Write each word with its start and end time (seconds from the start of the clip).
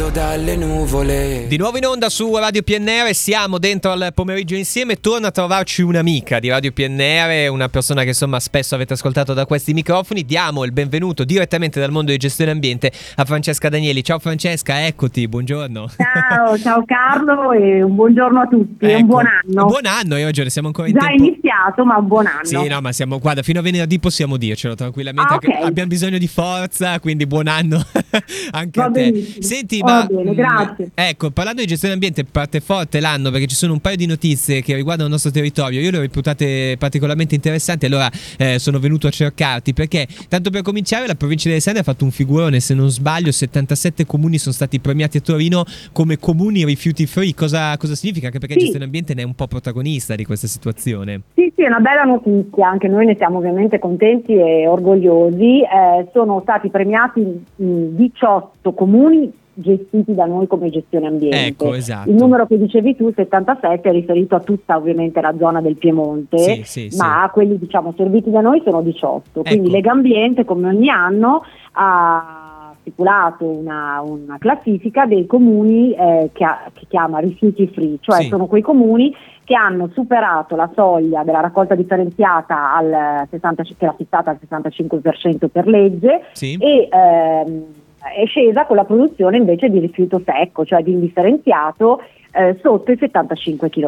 scendo 0.00 0.08
dalle 0.08 0.56
nuvole. 0.56 1.44
Di 1.46 1.58
nuovo 1.58 1.76
in 1.76 1.84
onda 1.84 2.08
su 2.08 2.34
Radio 2.34 2.62
PNR, 2.62 3.12
siamo 3.12 3.58
dentro 3.58 3.90
al 3.90 4.12
pomeriggio 4.14 4.54
insieme. 4.54 4.98
Torna 4.98 5.28
a 5.28 5.30
trovarci 5.30 5.82
un'amica 5.82 6.38
di 6.38 6.48
Radio 6.48 6.72
PNR, 6.72 7.50
una 7.50 7.68
persona 7.68 8.00
che 8.02 8.08
insomma 8.08 8.40
spesso 8.40 8.74
avete 8.74 8.94
ascoltato 8.94 9.34
da 9.34 9.44
questi 9.44 9.74
microfoni. 9.74 10.24
Diamo 10.24 10.64
il 10.64 10.72
benvenuto 10.72 11.24
direttamente 11.24 11.80
dal 11.80 11.90
mondo 11.90 12.12
di 12.12 12.16
gestione 12.16 12.50
ambiente 12.50 12.90
a 13.16 13.24
Francesca 13.26 13.68
Danieli. 13.68 14.02
Ciao 14.02 14.18
Francesca, 14.18 14.86
eccoti, 14.86 15.28
buongiorno. 15.28 15.90
Ciao, 15.98 16.58
ciao 16.58 16.82
Carlo 16.86 17.52
e 17.52 17.82
un 17.82 17.94
buongiorno 17.94 18.40
a 18.40 18.46
tutti 18.46 18.86
e 18.86 18.92
Ecco, 18.92 19.00
un 19.02 19.06
buon 19.06 19.26
anno. 19.26 19.66
Buon 19.66 19.86
anno, 19.86 20.14
hai 20.14 20.24
ragione, 20.24 20.48
siamo 20.48 20.68
ancora 20.68 20.88
in 20.88 20.94
Già 20.94 21.06
tempo. 21.06 21.24
iniziato, 21.24 21.84
ma 21.84 21.98
un 21.98 22.06
buon 22.06 22.26
anno. 22.26 22.44
Sì, 22.44 22.66
no, 22.66 22.80
ma 22.80 22.92
siamo, 22.92 23.18
guarda, 23.18 23.42
fino 23.42 23.58
a 23.58 23.62
venerdì 23.62 23.98
possiamo 23.98 24.38
dircelo 24.38 24.74
tranquillamente. 24.74 25.34
Ah, 25.34 25.38
che 25.38 25.48
ok. 25.58 25.64
Abbiamo 25.66 25.88
bisogno 25.90 26.16
di 26.16 26.28
forza, 26.28 26.98
quindi 27.00 27.26
buon 27.26 27.48
anno 27.48 27.84
anche 28.52 28.80
Va 28.80 28.86
a 28.86 28.90
te. 28.90 29.10
benissimo. 29.10 29.42
Senti, 29.42 29.80
Ma 29.90 30.06
bene, 30.06 30.30
mh, 30.30 30.34
grazie. 30.34 30.90
ecco, 30.94 31.30
parlando 31.30 31.60
di 31.60 31.66
gestione 31.66 31.94
ambiente, 31.94 32.24
parte 32.24 32.60
forte 32.60 33.00
l'anno 33.00 33.30
perché 33.30 33.46
ci 33.46 33.54
sono 33.54 33.72
un 33.72 33.80
paio 33.80 33.96
di 33.96 34.06
notizie 34.06 34.62
che 34.62 34.74
riguardano 34.74 35.06
il 35.08 35.12
nostro 35.12 35.30
territorio. 35.30 35.80
Io 35.80 35.90
le 35.90 35.98
ho 35.98 36.00
reputate 36.00 36.76
particolarmente 36.78 37.34
interessanti, 37.34 37.86
allora 37.86 38.10
eh, 38.38 38.58
sono 38.58 38.78
venuto 38.78 39.06
a 39.06 39.10
cercarti 39.10 39.72
perché, 39.72 40.06
tanto 40.28 40.50
per 40.50 40.62
cominciare, 40.62 41.06
la 41.06 41.14
provincia 41.14 41.44
di 41.48 41.52
Alessandria 41.54 41.84
ha 41.84 41.90
fatto 41.90 42.04
un 42.04 42.10
figurone, 42.10 42.60
se 42.60 42.74
non 42.74 42.88
sbaglio, 42.90 43.32
77 43.32 44.06
comuni 44.06 44.38
sono 44.38 44.54
stati 44.54 44.80
premiati 44.80 45.18
a 45.18 45.20
Torino 45.20 45.64
come 45.92 46.18
comuni 46.18 46.64
rifiuti 46.64 47.06
free. 47.06 47.34
Cosa, 47.34 47.76
cosa 47.76 47.94
significa? 47.94 48.26
Anche 48.26 48.38
perché 48.38 48.54
Sì. 48.54 48.60
gestione 48.60 48.84
ambiente 48.84 49.14
ne 49.14 49.22
è 49.22 49.24
un 49.24 49.34
po' 49.34 49.46
protagonista 49.46 50.14
di 50.14 50.24
questa 50.24 50.46
situazione. 50.46 51.20
Sì, 51.34 51.52
sì, 51.54 51.62
è 51.62 51.66
una 51.66 51.80
bella 51.80 52.02
notizia, 52.04 52.68
anche 52.68 52.88
noi 52.88 53.06
ne 53.06 53.16
siamo 53.16 53.38
ovviamente 53.38 53.78
contenti 53.78 54.32
e 54.34 54.66
orgogliosi. 54.66 55.60
Eh, 55.62 56.08
sono 56.12 56.40
stati 56.42 56.68
premiati 56.70 57.20
mh, 57.20 57.64
18 57.96 58.72
comuni 58.72 59.30
gestiti 59.54 60.14
da 60.14 60.26
noi 60.26 60.46
come 60.46 60.70
gestione 60.70 61.06
ambiente. 61.06 61.46
Ecco, 61.46 61.74
esatto. 61.74 62.08
Il 62.08 62.16
numero 62.16 62.46
che 62.46 62.58
dicevi 62.58 62.96
tu, 62.96 63.12
77, 63.14 63.88
è 63.88 63.92
riferito 63.92 64.34
a 64.34 64.40
tutta 64.40 64.76
ovviamente 64.76 65.20
la 65.20 65.34
zona 65.38 65.60
del 65.60 65.76
Piemonte, 65.76 66.38
Sì, 66.38 66.62
sì, 66.64 66.90
sì. 66.90 66.96
ma 66.98 67.28
quelli 67.32 67.58
diciamo 67.58 67.92
serviti 67.96 68.30
da 68.30 68.40
noi 68.40 68.60
sono 68.64 68.80
18. 68.82 69.42
Quindi 69.42 69.66
Ecco. 69.66 69.76
Lega 69.76 69.90
Ambiente, 69.92 70.44
come 70.44 70.68
ogni 70.68 70.88
anno, 70.88 71.42
ha 71.72 72.74
stipulato 72.80 73.44
una, 73.44 74.00
una 74.02 74.38
classifica 74.38 75.04
dei 75.06 75.26
comuni 75.26 75.92
eh, 75.92 76.30
che, 76.32 76.44
ha- 76.44 76.70
che 76.72 76.86
chiama 76.88 77.18
rifiuti 77.18 77.66
free, 77.68 77.98
cioè 78.00 78.22
Sì. 78.22 78.28
sono 78.28 78.46
quei 78.46 78.62
comuni 78.62 79.14
che 79.44 79.54
hanno 79.54 79.90
superato 79.92 80.54
la 80.56 80.70
soglia 80.74 81.22
della 81.24 81.40
raccolta 81.40 81.74
differenziata 81.74 82.72
al 82.74 83.26
60, 83.28 83.62
che 83.64 83.74
era 83.78 83.94
fissata 83.96 84.30
al 84.30 84.38
65% 84.40 85.48
per 85.48 85.66
legge 85.66 86.22
Sì. 86.32 86.56
e 86.58 86.88
ehm, 86.90 87.64
è 88.08 88.24
scesa 88.26 88.66
con 88.66 88.76
la 88.76 88.84
produzione 88.84 89.36
invece 89.36 89.68
di 89.68 89.78
rifiuto 89.78 90.22
secco, 90.24 90.64
cioè 90.64 90.82
di 90.82 90.92
indifferenziato 90.92 92.00
eh, 92.32 92.58
sotto 92.62 92.92
i 92.92 92.96
75 92.98 93.68
kg 93.70 93.86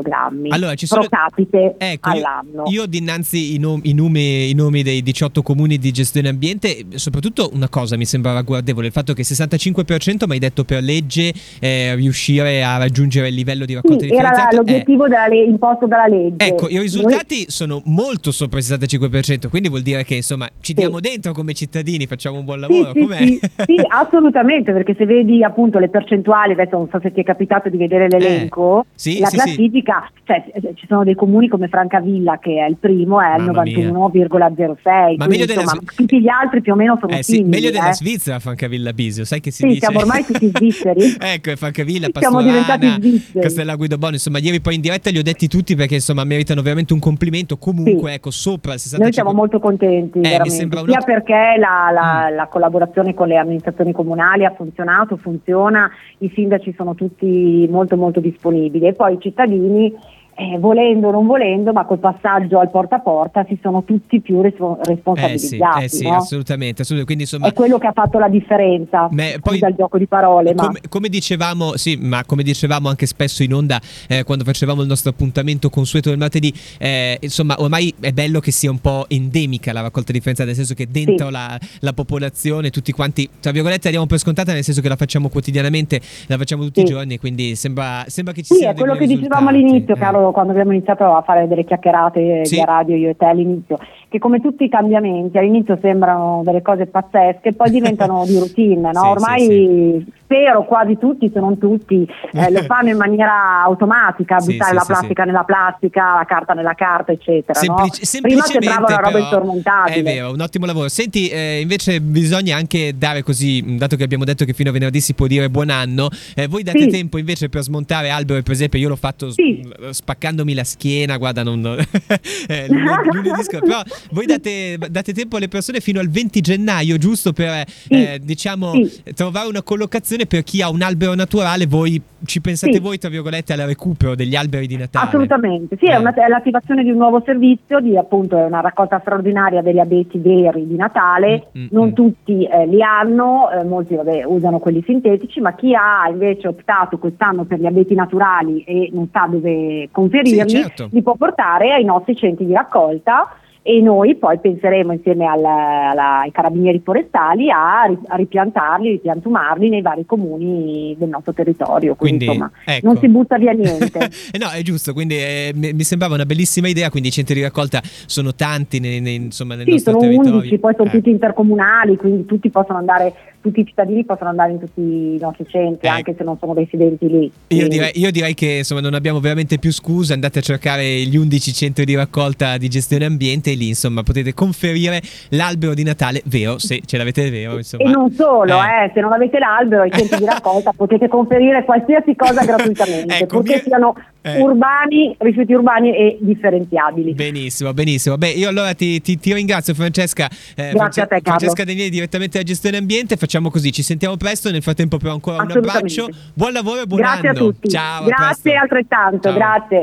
Allora, 0.51 0.75
ci 0.75 0.87
pro 0.87 1.03
sono- 1.03 1.09
capite 1.09 1.75
Ecco, 1.79 2.11
io- 2.11 2.17
all'anno. 2.17 2.62
Io, 2.67 2.83
ho 2.83 2.87
dinanzi 2.87 3.55
i, 3.55 3.59
nom- 3.59 3.81
i 3.85 3.93
nomi, 3.95 4.51
i 4.51 4.55
nomi 4.55 4.83
dei 4.83 5.03
18 5.03 5.43
comuni 5.43 5.79
di 5.79 5.91
gestione 5.93 6.29
ambiente, 6.29 6.85
soprattutto 6.95 7.51
una 7.53 7.69
cosa 7.69 7.97
mi 7.97 8.05
sembrava 8.05 8.43
guardevole, 8.43 8.87
il 8.87 8.93
fatto 8.93 9.13
che 9.13 9.20
il 9.23 9.27
65% 9.31 10.27
mi 10.27 10.33
hai 10.35 10.39
detto 10.39 10.65
per 10.65 10.83
legge 10.83 11.33
eh, 11.61 11.95
riuscire 11.95 12.63
a 12.63 12.77
raggiungere 12.79 13.29
il 13.29 13.35
livello 13.35 13.65
di 13.65 13.75
raccolta 13.75 14.05
Sì, 14.05 14.13
era 14.13 14.29
differenziata. 14.31 14.51
eh, 14.51 14.57
l'obiettivo 14.57 15.09
della 15.09 15.27
le- 15.27 15.45
imposto 15.45 15.87
dalla 15.87 16.07
legge. 16.07 16.45
Ecco, 16.45 16.69
i 16.69 16.75
Noi- 16.75 16.83
risultati 16.83 17.45
sono 17.48 17.81
molto 17.87 18.31
sopra 18.33 18.59
il 18.59 18.65
65%, 18.65 19.48
quindi 19.48 19.69
vuol 19.69 19.83
dire 19.83 20.05
che 20.05 20.17
insomma 20.17 20.47
ci 20.61 20.73
Sì. 20.73 20.75
diamo 20.75 21.01
dentro 21.01 21.33
come 21.33 21.53
cittadini, 21.55 22.07
facciamo 22.07 22.39
un 22.39 22.45
buon 22.45 22.61
lavoro. 22.61 22.93
sì, 22.93 23.07
sì, 23.09 23.41
sì, 23.67 23.77
assolutamente, 23.89 24.73
perché 24.73 24.95
se 24.97 25.05
vedi 25.07 25.43
appunto 25.45 25.79
le 25.79 25.89
percentuali, 25.89 26.53
adesso 26.53 26.77
non 26.77 26.89
so 26.91 26.98
se 27.03 27.13
ti 27.13 27.20
è 27.20 27.25
capitato 27.25 27.69
di 27.69 27.77
vedere 27.77 28.09
l'elenco, 28.09 28.31
Eh, 28.33 28.48
sì, 28.94 29.19
la 29.19 29.27
sì, 29.27 29.36
sì. 29.38 29.42
classifica, 29.44 30.11
cioè 30.25 30.44
eh, 30.52 30.72
ci 30.75 30.86
sono 30.86 31.05
dei 31.05 31.14
comuni 31.14 31.48
come 31.48 31.69
Francavilla 31.69 32.39
che 32.39 32.64
è 32.64 32.69
il 32.69 32.77
primo, 32.78 33.20
è 33.20 33.27
al 33.27 33.42
Mamma 33.44 33.62
mia. 33.62 33.91
91,06, 33.91 35.14
Ma 35.17 35.27
quindi, 35.27 35.42
insomma 35.45 35.70
Sve- 35.70 35.80
tutti 35.96 36.20
gli 36.20 36.29
altri 36.29 36.61
più 36.61 36.73
o 36.73 36.77
meno 36.77 36.96
sono 37.01 37.12
Eh 37.17 37.23
sì, 37.23 37.33
simili. 37.36 37.48
meglio 37.51 37.70
della 37.70 37.90
eh. 37.90 37.95
Svizzera 37.95 38.39
Francavilla 38.39 38.92
Bisio, 38.92 39.24
sai 39.24 39.40
che 39.40 39.51
si 39.51 39.62
Sì, 39.62 39.67
dice? 39.68 39.80
siamo 39.80 39.98
ormai 40.01 40.24
tutti 40.24 40.51
svizzeri. 40.55 41.17
ecco, 41.18 41.51
è 41.51 41.57
Francavilla, 41.57 42.07
Sì, 42.07 42.12
Pastorana. 42.12 42.98
Castella 43.40 43.74
Guidobono, 43.77 44.12
insomma, 44.12 44.39
ieri 44.39 44.61
poi 44.61 44.74
in 44.77 44.80
diretta 44.80 45.11
li 45.11 45.18
ho 45.18 45.23
detti 45.23 45.48
tutti 45.48 45.74
perché 45.77 45.95
insomma 45.95 46.24
meritano 46.24 46.62
veramente 46.62 46.92
un 46.92 46.98
complimento, 47.01 47.57
comunque 47.58 48.11
Sì. 48.11 48.17
ecco, 48.17 48.30
sopra 48.30 48.73
il 48.74 48.78
65%. 48.80 48.98
Noi 49.02 49.12
siamo 49.12 49.33
molto 49.33 49.58
contenti, 49.61 50.18
Eh, 50.18 50.20
mi 50.23 50.28
veramente, 50.28 50.77
sia 50.84 50.98
ot- 50.98 51.05
perché 51.05 51.55
la, 51.58 51.90
la- 51.92 52.28
Mm. 52.30 52.34
la 52.36 52.46
collaborazione 52.46 53.14
con 53.14 53.28
le 53.28 53.36
amministrazioni 53.36 53.92
comunali 53.92 54.45
ha 54.45 54.52
funzionato, 54.57 55.17
funziona, 55.17 55.90
i 56.18 56.30
sindaci 56.34 56.73
sono 56.77 56.95
tutti 56.95 57.67
molto 57.70 57.96
molto 57.96 58.20
disponibili 58.22 58.86
e 58.86 58.94
poi 58.94 59.14
i 59.14 59.20
cittadini, 59.20 59.94
eh, 60.35 60.59
volendo 60.59 61.09
o 61.09 61.11
non 61.11 61.27
volendo, 61.27 61.73
ma 61.73 61.85
col 61.85 61.98
passaggio 61.98 62.59
al 62.59 62.70
porta 62.70 62.97
a 62.97 63.01
porta 63.01 63.45
si 63.48 63.59
sono 63.63 63.85
tutti 63.85 64.20
più 64.20 64.41
respo- 64.41 64.79
Eh 64.79 64.85
sì, 64.85 64.91
responsabilizzati. 64.95 65.85
eh 65.85 65.89
sì, 65.89 66.05
no? 66.09 66.15
assolutamente, 66.15 66.83
assolutamente. 66.83 67.05
Quindi 67.05 67.23
insomma 67.25 67.48
È 67.48 67.53
quello 67.53 67.79
che 67.79 67.87
ha 67.87 67.93
fatto 67.93 68.19
la 68.19 68.29
differenza, 68.29 69.09
Beh, 69.11 69.39
poi- 69.43 69.59
il 69.59 69.75
gioco 69.77 69.98
di 69.98 70.07
parole, 70.07 70.55
ma 70.55 70.67
Come, 70.67 70.81
come 70.89 71.09
dicevamo, 71.09 71.77
sì, 71.77 71.97
ma 72.01 72.25
come 72.25 72.43
dicevamo 72.43 72.89
anche 72.89 73.07
spesso 73.07 73.43
in 73.43 73.53
onda 73.55 73.81
eh, 74.09 74.25
quando 74.25 74.45
facevamo 74.45 74.81
il 74.83 74.89
nostro 74.89 75.11
appuntamento 75.11 75.69
consueto 75.70 76.09
del 76.09 76.19
martedì, 76.19 76.53
eh, 76.79 77.19
insomma, 77.20 77.55
ormai 77.59 77.95
è 78.01 78.13
bello 78.13 78.41
che 78.41 78.51
sia 78.51 78.70
un 78.70 78.81
po' 78.81 79.05
endemica 79.09 79.73
la 79.73 79.81
raccolta 79.83 80.13
differenziata, 80.13 80.51
nel 80.51 80.59
senso 80.59 80.75
che 80.75 80.87
dentro 80.91 81.27
Sì. 81.27 81.33
la, 81.33 81.59
la 81.81 81.93
popolazione, 81.93 82.70
tutti 82.70 82.93
quanti, 82.93 83.29
tra 83.41 83.51
virgolette, 83.53 83.81
la 83.85 83.91
diamo 83.91 84.07
per 84.07 84.19
scontata, 84.19 84.53
nel 84.53 84.64
senso 84.64 84.81
che 84.81 84.89
la 84.89 84.97
facciamo 84.97 85.29
quotidianamente, 85.29 86.01
la 86.27 86.37
facciamo 86.37 86.64
tutti 86.64 86.81
i 86.81 86.87
Sì. 86.87 86.93
giorni, 86.93 87.19
quindi 87.19 87.55
sembra, 87.57 88.05
sembra 88.07 88.33
che 88.33 88.43
ci 88.43 88.55
Sì, 88.55 88.61
siano 88.61 88.73
è 88.75 88.77
quello 88.77 88.93
che 88.95 89.05
buoni 89.07 89.17
dicevamo 89.17 89.51
risultati, 89.51 89.67
all'inizio, 89.73 89.95
eh. 89.95 89.99
Quando 90.30 90.52
abbiamo 90.52 90.72
iniziato 90.72 91.05
a 91.05 91.22
fare 91.22 91.48
delle 91.48 91.64
chiacchierate 91.64 92.44
Sì. 92.44 92.55
via 92.55 92.64
radio 92.64 92.94
io 92.96 93.08
e 93.10 93.16
te 93.16 93.24
all'inizio, 93.24 93.78
che 94.08 94.18
come 94.18 94.40
tutti 94.40 94.64
i 94.64 94.68
cambiamenti 94.68 95.36
all'inizio 95.38 95.77
sembrano 95.80 96.42
delle 96.44 96.62
cose 96.62 96.86
pazzesche, 96.86 97.55
poi 97.55 97.70
diventano 97.70 98.24
di 98.28 98.38
routine, 98.38 98.92
no? 98.92 99.00
Sì, 99.00 99.08
Ormai 99.08 99.40
sì, 99.40 100.12
spero 100.33 100.65
quasi 100.65 100.97
tutti, 100.98 101.31
se 101.33 101.39
non 101.41 101.59
tutti, 101.59 102.07
eh, 102.33 102.51
lo 102.51 102.63
fanno 102.67 102.89
in 102.89 102.97
maniera 102.97 103.63
automatica, 103.65 104.41
Sì, 104.41 104.53
buttare 104.53 104.70
sì, 104.70 104.75
la 104.77 104.81
sì, 104.81 104.87
plastica 104.87 105.25
nella 105.25 105.45
plastica, 105.45 106.15
la 106.15 106.25
carta 106.27 106.55
nella 106.55 106.75
carta, 106.75 107.13
eccetera. 107.13 107.61
no? 107.61 107.87
Semplici- 107.91 108.20
Prima 108.23 108.43
sembrava 108.43 108.87
una 108.89 108.97
roba 108.97 109.19
insormontabile. 109.19 109.97
È 109.97 110.03
vero, 110.03 110.33
un 110.33 110.41
ottimo 110.41 110.65
lavoro. 110.67 110.89
Senti, 110.89 111.29
eh, 111.29 111.61
invece 111.61 112.01
bisogna 112.01 112.57
anche 112.57 112.95
dare 112.97 113.23
così, 113.23 113.77
dato 113.77 113.97
che 113.97 114.05
abbiamo 114.05 114.25
detto 114.25 114.45
che 114.47 114.55
fino 114.55 114.70
a 114.70 114.73
venerdì 114.73 115.01
si 115.01 115.13
può 115.15 115.27
dire 115.27 115.51
buon 115.51 115.69
anno, 115.70 116.09
eh, 116.35 116.47
voi 116.47 116.63
date 116.63 116.81
Sì. 116.83 116.89
tempo 116.89 117.19
invece 117.19 117.49
per 117.51 117.63
smontare 117.63 118.09
alberi, 118.11 118.43
per 118.43 118.53
esempio 118.53 118.79
io 118.79 118.89
l'ho 118.89 118.97
fatto 118.97 119.31
s- 119.31 119.35
Sì. 119.35 119.63
mh, 119.63 119.91
spaccandomi 119.91 120.55
la 120.55 120.64
schiena, 120.64 121.17
guarda, 121.19 121.43
non... 121.43 121.64
eh, 122.49 122.67
lunedì- 122.69 123.31
però 123.61 123.83
voi 124.13 124.27
date, 124.27 124.79
date 124.89 125.13
tempo 125.13 125.37
alle 125.37 125.49
persone 125.49 125.81
fino 125.81 126.01
al 126.01 126.09
20 126.09 126.41
gennaio, 126.41 126.97
giusto 126.97 127.33
per, 127.33 127.64
Sì. 127.67 127.93
eh, 127.95 128.20
diciamo, 128.23 128.73
Sì. 128.73 129.03
trovare 129.14 129.49
una 129.49 129.62
collocazione 129.62 130.21
per 130.26 130.43
chi 130.43 130.62
ha 130.62 130.70
un 130.70 130.82
albero 130.82 131.14
naturale, 131.14 131.66
voi 131.66 132.00
ci 132.25 132.40
pensate 132.40 132.75
Sì. 132.75 132.78
voi, 132.78 132.99
tra 132.99 133.08
virgolette, 133.08 133.52
al 133.52 133.60
recupero 133.66 134.14
degli 134.14 134.37
alberi 134.37 134.66
di 134.66 134.76
Natale. 134.76 135.06
Assolutamente, 135.08 135.76
sì, 135.78 135.87
Eh. 135.87 135.93
è, 135.93 135.96
una- 135.96 136.14
è 136.14 136.28
l'attivazione 136.28 136.82
di 136.84 136.90
un 136.90 136.96
nuovo 136.99 137.20
servizio, 137.25 137.81
di 137.81 137.96
appunto 137.96 138.38
è 138.38 138.44
una 138.44 138.60
raccolta 138.60 139.00
straordinaria 139.00 139.60
degli 139.62 139.78
abeti 139.81 140.19
veri 140.19 140.66
di 140.66 140.76
Natale, 140.76 141.49
Mm, 141.56 141.62
mm, 141.62 141.66
non 141.70 141.88
mm. 141.88 141.93
tutti 141.93 142.44
eh, 142.44 142.66
li 142.66 142.82
hanno, 142.82 143.50
eh, 143.50 143.64
molti 143.64 143.94
vabbè, 143.96 144.25
usano 144.25 144.58
quelli 144.60 144.82
sintetici, 144.87 145.40
ma 145.40 145.55
chi 145.55 145.75
ha 145.75 146.08
invece 146.08 146.46
optato 146.49 146.99
quest'anno 146.99 147.44
per 147.44 147.58
gli 147.58 147.66
abeti 147.66 147.94
naturali 147.94 148.62
e 148.64 148.88
non 148.93 149.08
sa 149.12 149.26
dove 149.28 149.88
conferirli, 149.90 150.49
Sì, 150.49 150.56
certo. 150.56 150.88
li 150.93 151.02
può 151.02 151.14
portare 151.16 151.72
ai 151.72 151.84
nostri 151.84 152.14
centri 152.16 152.46
di 152.46 152.52
raccolta 152.52 153.37
e 153.64 153.81
noi 153.81 154.17
poi 154.17 154.38
penseremo 154.40 154.93
insieme 154.93 155.25
al- 155.26 155.44
alla- 155.44 156.20
ai 156.20 156.32
carabinieri 156.32 156.81
forestali 156.84 157.49
a, 157.50 157.82
a 157.82 158.17
ripiantarli, 158.17 158.90
ripiantumarli 158.90 159.69
nei 159.69 159.82
vari 159.82 160.05
comuni 160.05 160.94
del 160.99 161.08
nostro 161.08 161.32
territorio, 161.32 161.94
quindi, 161.94 162.26
Quindi, 162.26 162.42
insomma 162.44 162.50
ecco. 162.64 162.87
non 162.87 162.98
si 162.98 163.08
butta 163.08 163.38
via 163.38 163.52
niente. 163.52 164.10
Eh 164.32 164.38
no, 164.38 164.48
è 164.50 164.62
giusto, 164.62 164.92
quindi 164.92 165.16
eh, 165.16 165.52
mi, 165.54 165.82
sembrava 165.82 166.14
una 166.14 166.25
bellissima 166.26 166.69
idea, 166.69 166.90
quindi 166.90 167.08
i 167.08 167.12
centri 167.12 167.34
di 167.34 167.42
raccolta 167.42 167.81
sono 168.06 168.34
tanti 168.34 168.81
nei- 168.81 169.00
nei- 169.00 169.14
insomma, 169.16 169.54
nel 169.54 169.64
Sì, 169.64 169.72
nostro 169.72 169.92
sono 169.92 170.02
territorio. 170.04 170.34
11, 170.38 170.58
poi 170.58 170.75
sono 170.76 170.88
Eh. 170.88 170.92
tutti 170.92 171.10
intercomunali, 171.10 171.96
quindi 171.96 172.25
tutti 172.25 172.50
possono 172.50 172.78
andare, 172.78 173.12
tutti 173.40 173.60
i 173.60 173.66
cittadini 173.66 174.04
possono 174.04 174.31
andare 174.31 174.52
in 174.52 174.58
tutti 174.60 174.81
i 174.81 175.19
nostri 175.20 175.44
centri, 175.48 175.87
Ecco. 175.87 175.96
anche 175.96 176.14
se 176.16 176.25
non 176.25 176.37
sono 176.38 176.54
residenti 176.54 177.08
lì. 177.08 177.31
Io 177.48 177.69
direi, 177.69 177.90
io 177.94 178.10
direi 178.10 178.34
che 178.34 178.58
insomma 178.58 178.81
non 178.81 178.94
abbiamo 178.94 179.20
veramente 179.20 179.58
più 179.58 179.70
scuse, 179.72 180.12
andate 180.14 180.38
a 180.40 180.42
cercare 180.42 180.84
gli 181.02 181.16
11 181.16 181.52
centri 181.52 181.84
di 181.84 181.94
raccolta 181.94 182.56
di 182.56 182.69
gestione 182.69 183.04
ambiente 183.04 183.51
e 183.52 183.56
lì 183.56 183.69
insomma 183.69 184.02
potete 184.02 184.34
conferire 184.34 185.00
l'albero 185.31 185.75
di 185.75 185.82
Natale 185.84 186.22
vero, 186.26 186.58
se 186.58 186.81
ce 186.84 186.96
l'avete 186.96 187.31
vero 187.31 187.56
insomma. 187.56 187.84
E 187.84 187.88
non 187.88 188.10
solo, 188.12 188.54
Eh. 188.62 188.84
eh, 188.84 188.90
se 188.94 189.00
non 189.00 189.12
avete 189.12 189.38
l'albero 189.38 189.82
ai 189.82 189.90
centri 189.93 190.19
di 190.19 190.25
raccolta 190.25 190.72
potete 190.72 191.08
conferire 191.08 191.64
qualsiasi 191.64 192.14
cosa 192.16 192.44
gratuitamente, 192.44 193.14
Ecco, 193.19 193.38
purché 193.38 193.56
mi- 193.56 193.62
siano 193.62 193.94
Eh. 194.22 194.40
urbani, 194.40 195.14
rifiuti 195.19 195.52
urbani 195.52 195.94
e 195.96 196.16
differenziabili. 196.20 197.14
Benissimo, 197.14 197.72
benissimo. 197.75 198.16
Beh, 198.16 198.28
io 198.31 198.49
allora 198.49 198.72
ti, 198.75 199.00
ti- 199.00 199.19
ti 199.19 199.32
ringrazio 199.34 199.75
Francesca. 199.75 200.28
Eh, 200.54 200.70
Grazie 200.72 201.02
a 201.02 201.06
te, 201.06 201.20
Carlo. 201.20 201.38
Francesca 201.38 201.64
Danieli 201.64 201.90
direttamente 201.90 202.38
da 202.38 202.44
Gestione 202.44 202.76
Ambiente. 202.76 203.16
Facciamo 203.16 203.50
così, 203.50 203.72
ci 203.72 203.82
sentiamo 203.82 204.16
presto. 204.16 204.50
Nel 204.50 204.62
frattempo 204.62 204.96
però 204.99 205.12
ancora 205.14 205.43
un 205.43 205.50
abbraccio. 205.50 206.08
Buon 206.34 206.52
lavoro 206.52 206.82
e 206.82 206.87
buon 206.87 207.00
Grazie 207.00 207.28
anno. 207.31 207.38
a 207.38 207.43
tutti. 207.43 207.69
Ciao, 207.69 208.04
Grazie 208.04 208.54
altrettanto, 208.54 209.28
Ciao. 209.28 209.37
grazie. 209.37 209.81